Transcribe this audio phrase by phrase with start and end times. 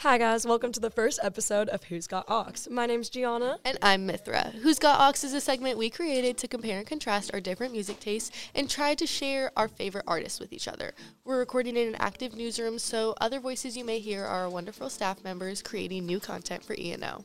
[0.00, 2.52] Hi guys, welcome to the first episode of Who's Got Aux.
[2.70, 3.58] My name's Gianna.
[3.64, 4.52] And I'm Mithra.
[4.62, 8.00] Who's Got Aux is a segment we created to compare and contrast our different music
[8.00, 10.92] tastes and try to share our favorite artists with each other.
[11.24, 14.90] We're recording in an active newsroom, so other voices you may hear are our wonderful
[14.90, 17.24] staff members creating new content for ENO.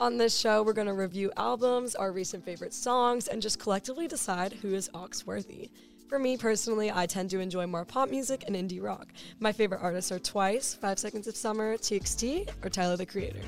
[0.00, 4.08] On this show, we're going to review albums, our recent favorite songs, and just collectively
[4.08, 5.70] decide who is Aux worthy.
[6.08, 9.08] For me personally, I tend to enjoy more pop music and indie rock.
[9.40, 13.42] My favorite artists are Twice, Five Seconds of Summer, TXT, or Tyler the Creator.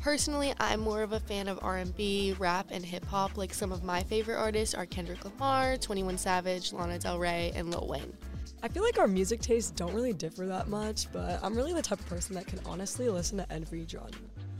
[0.00, 3.36] Personally, I'm more of a fan of R&B, rap, and hip hop.
[3.36, 7.68] Like some of my favorite artists are Kendrick Lamar, 21 Savage, Lana Del Rey, and
[7.72, 8.16] Lil Wayne.
[8.62, 11.82] I feel like our music tastes don't really differ that much, but I'm really the
[11.82, 14.10] type of person that can honestly listen to every genre.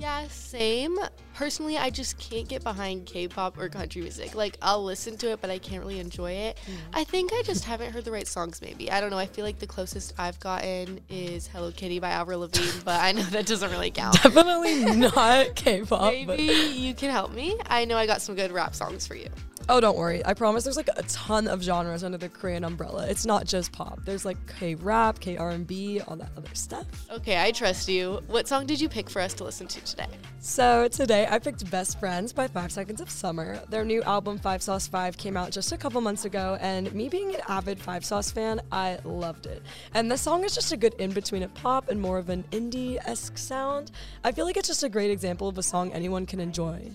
[0.04, 0.98] Yeah, same.
[1.32, 4.34] Personally, I just can't get behind K-pop or country music.
[4.34, 6.58] Like, I'll listen to it, but I can't really enjoy it.
[6.66, 6.74] Mm.
[6.92, 8.60] I think I just haven't heard the right songs.
[8.60, 9.16] Maybe I don't know.
[9.16, 13.12] I feel like the closest I've gotten is "Hello Kitty" by Avril Lavigne, but I
[13.12, 14.22] know that doesn't really count.
[14.22, 16.12] Definitely not K-pop.
[16.12, 16.38] Maybe but.
[16.38, 17.57] you can help me.
[17.66, 19.30] I know I got some good rap songs for you.
[19.66, 20.23] Oh, don't worry.
[20.26, 23.07] I promise there's like a ton of genres under the Korean umbrella.
[23.09, 23.98] It's not just pop.
[24.04, 26.87] There's like K-rap, K-R&B, all that other stuff.
[27.10, 28.23] Okay, I trust you.
[28.26, 30.07] What song did you pick for us to listen to today?
[30.38, 33.59] So, today I picked Best Friends by 5 Seconds of Summer.
[33.70, 37.09] Their new album 5 Sauce 5 came out just a couple months ago and me
[37.09, 39.62] being an avid 5 Sauce fan, I loved it.
[39.95, 42.45] And the song is just a good in between of pop and more of an
[42.52, 43.92] indie-esque sound.
[44.24, 46.90] I feel like it's just a great example of a song anyone can enjoy.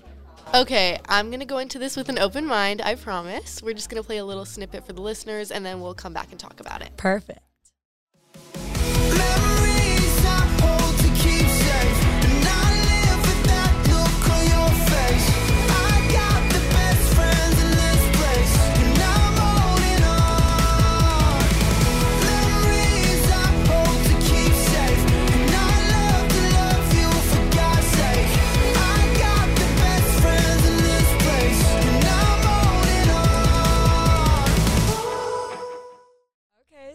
[0.52, 3.61] Okay, I'm going to go into this with an open mind, I promise.
[3.61, 6.11] We're just going to play a little snippet for the listeners and then we'll come
[6.11, 6.89] back and talk about it.
[6.97, 7.39] Perfect.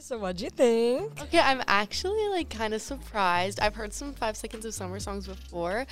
[0.04, 1.18] So what'd you think?
[1.18, 3.58] Okay, I'm actually like kind of surprised.
[3.58, 5.86] I've heard some Five Seconds of Summer songs before,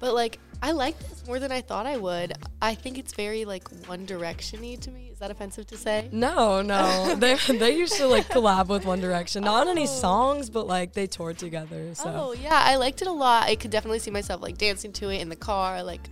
[0.00, 2.32] but like I like this more than I thought I would.
[2.62, 5.10] I think it's very like One Directiony to me.
[5.12, 6.08] Is that offensive to say?
[6.12, 7.14] No, no.
[7.18, 9.44] they they used to like collab with One Direction.
[9.44, 9.70] Not oh.
[9.70, 11.94] any songs, but like they toured together.
[11.94, 12.04] So.
[12.06, 13.48] Oh yeah, I liked it a lot.
[13.48, 16.08] I could definitely see myself like dancing to it in the car, like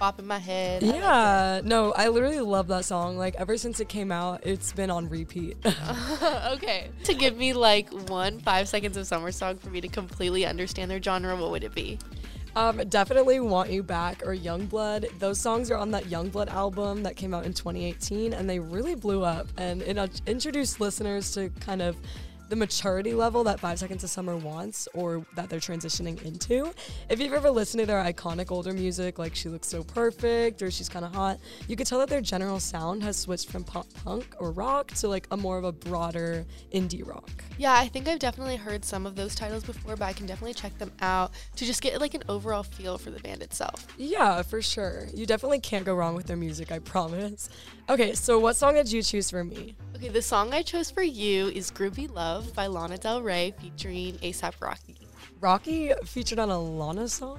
[0.00, 0.82] bopping my head.
[0.82, 3.16] Yeah, like no, I literally love that song.
[3.16, 5.56] Like ever since it came out, it's been on repeat.
[6.52, 10.46] okay, to give me like one five seconds of summer song for me to completely
[10.46, 11.98] understand their genre, what would it be?
[12.56, 15.18] Um, definitely Want You Back or Youngblood.
[15.18, 18.94] Those songs are on that Youngblood album that came out in 2018, and they really
[18.94, 19.48] blew up.
[19.56, 21.96] And it uh, introduced listeners to kind of
[22.54, 26.72] the maturity level that Five Seconds of Summer wants or that they're transitioning into.
[27.08, 30.70] If you've ever listened to their iconic older music, like She Looks So Perfect or
[30.70, 34.36] She's Kinda Hot, you could tell that their general sound has switched from pop punk
[34.38, 37.28] or rock to like a more of a broader indie rock.
[37.58, 40.54] Yeah, I think I've definitely heard some of those titles before, but I can definitely
[40.54, 43.88] check them out to just get like an overall feel for the band itself.
[43.98, 45.08] Yeah, for sure.
[45.12, 47.48] You definitely can't go wrong with their music, I promise.
[47.88, 49.74] Okay, so what song did you choose for me?
[49.96, 54.14] Okay, the song I chose for you is Groupie Love by Lana Del Rey featuring
[54.14, 54.96] ASAP Rocky.
[55.40, 57.38] Rocky featured on a Lana song?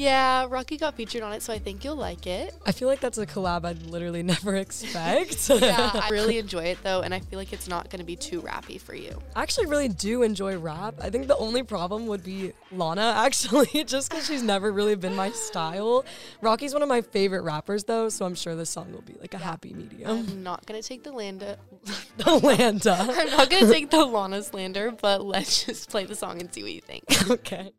[0.00, 2.54] Yeah, Rocky got featured on it, so I think you'll like it.
[2.64, 5.50] I feel like that's a collab I'd literally never expect.
[5.50, 8.16] yeah, I really enjoy it though, and I feel like it's not going to be
[8.16, 9.20] too rappy for you.
[9.36, 10.94] I actually really do enjoy rap.
[11.02, 15.14] I think the only problem would be Lana, actually, just because she's never really been
[15.14, 16.06] my style.
[16.40, 19.34] Rocky's one of my favorite rappers though, so I'm sure this song will be like
[19.34, 19.44] a yeah.
[19.44, 20.10] happy medium.
[20.10, 21.58] I'm not to take the Landa.
[22.16, 22.96] the Landa.
[22.98, 26.62] I'm not to take the Lana slander, but let's just play the song and see
[26.62, 27.04] what you think.
[27.30, 27.72] okay.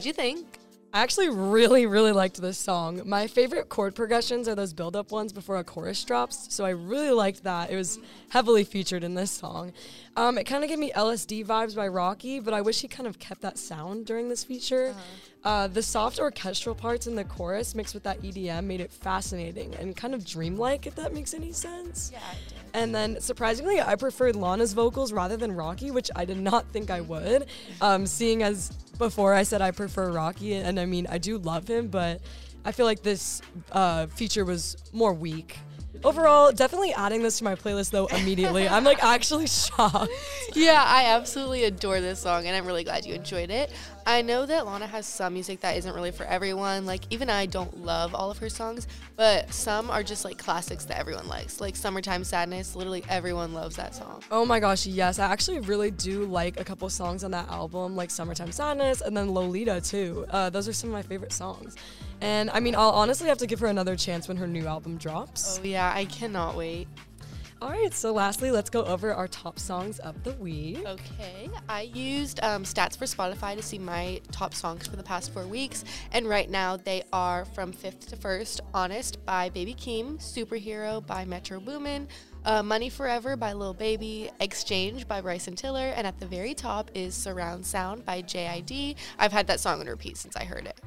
[0.00, 0.58] What'd you think?
[0.94, 3.02] I actually really, really liked this song.
[3.04, 6.70] My favorite chord progressions are those build up ones before a chorus drops, so I
[6.70, 7.70] really liked that.
[7.70, 7.98] It was
[8.30, 9.74] heavily featured in this song.
[10.16, 13.06] Um, it kind of gave me LSD vibes by Rocky, but I wish he kind
[13.06, 14.94] of kept that sound during this feature.
[15.44, 15.48] Uh-huh.
[15.48, 19.74] Uh, the soft orchestral parts in the chorus mixed with that EDM made it fascinating
[19.74, 22.10] and kind of dreamlike, if that makes any sense.
[22.10, 22.20] Yeah.
[22.72, 26.90] And then surprisingly, I preferred Lana's vocals rather than Rocky, which I did not think
[26.90, 27.46] I would.
[27.80, 31.66] Um, seeing as before I said I prefer Rocky, and I mean, I do love
[31.66, 32.20] him, but
[32.64, 33.42] I feel like this
[33.72, 35.58] uh, feature was more weak.
[36.04, 38.68] Overall, definitely adding this to my playlist though immediately.
[38.68, 40.12] I'm like actually shocked.
[40.54, 43.70] Yeah, I absolutely adore this song and I'm really glad you enjoyed it.
[44.06, 46.86] I know that Lana has some music that isn't really for everyone.
[46.86, 48.86] Like even I don't love all of her songs,
[49.16, 51.60] but some are just like classics that everyone likes.
[51.60, 54.22] Like Summertime Sadness, literally everyone loves that song.
[54.30, 55.18] Oh my gosh, yes.
[55.18, 59.16] I actually really do like a couple songs on that album, like Summertime Sadness and
[59.16, 60.26] then Lolita too.
[60.30, 61.76] Uh, those are some of my favorite songs.
[62.20, 64.96] And I mean, I'll honestly have to give her another chance when her new album
[64.98, 65.58] drops.
[65.58, 66.88] Oh yeah, I cannot wait.
[67.62, 70.82] All right, so lastly, let's go over our top songs of the week.
[70.86, 75.30] Okay, I used um, stats for Spotify to see my top songs for the past
[75.30, 80.16] four weeks, and right now they are from fifth to first Honest by Baby Keem,
[80.16, 82.08] Superhero by Metro Boomin,
[82.46, 86.90] uh, Money Forever by Lil Baby, Exchange by Bryson Tiller, and at the very top
[86.94, 88.96] is Surround Sound by JID.
[89.18, 90.80] I've had that song on repeat since I heard it.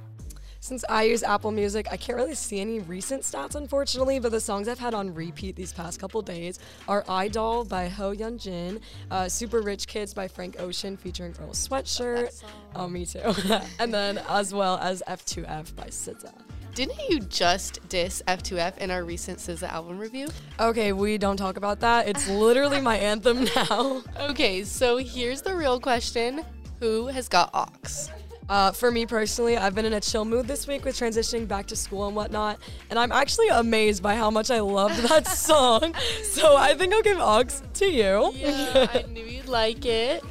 [0.64, 4.40] Since I use Apple Music, I can't really see any recent stats, unfortunately, but the
[4.40, 6.58] songs I've had on repeat these past couple days
[6.88, 8.80] are Idol by Ho Yeon Jin,
[9.12, 12.42] uh, Super Rich Kids by Frank Ocean featuring Earl Sweatshirt.
[12.78, 13.20] Oh, me too.
[13.80, 16.32] and then as well as F2F by SZA.
[16.74, 20.30] Didn't you just diss F2F in our recent SZA album review?
[20.62, 22.08] Okay, we don't talk about that.
[22.08, 24.02] It's literally my anthem now.
[24.18, 26.46] Okay, so here's the real question
[26.80, 28.14] Who has got Aux?
[28.50, 31.68] Uh, for me personally, I've been in a chill mood this week with transitioning back
[31.68, 32.60] to school and whatnot,
[32.90, 35.94] and I'm actually amazed by how much I loved that song.
[36.24, 37.44] So I think I'll give Aux
[37.76, 38.32] to you.
[38.36, 40.24] Yeah, I knew you'd like it.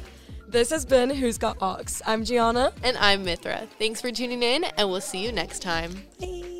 [0.47, 1.83] This has been Who's Got Aux.
[2.05, 2.73] I'm Gianna.
[2.83, 3.67] And I'm Mithra.
[3.79, 6.03] Thanks for tuning in, and we'll see you next time.
[6.21, 6.52] Bye.